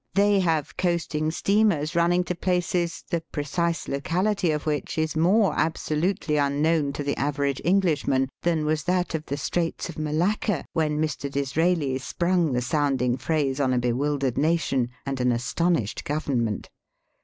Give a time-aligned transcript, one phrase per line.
[0.15, 6.37] They have coasting steamers running to places, the precise locality of which is more absolutely
[6.37, 11.29] unknown to the average Englishman than was that of the Straits of Malacca, when Mr.
[11.29, 16.71] Disraeli sprung the sound ing phrase on a bewildered nation and an astonished Government.